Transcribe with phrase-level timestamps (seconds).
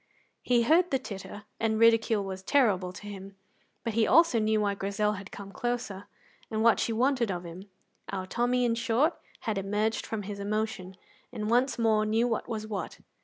[0.41, 3.35] He heard the titter, and ridicule was terrible to him;
[3.83, 6.07] but he also knew why Grizel had come closer,
[6.49, 7.69] and what she wanted of him.
[8.09, 10.97] Our Tommy, in short, had emerged from his emotion,
[11.31, 12.97] and once more knew what was what.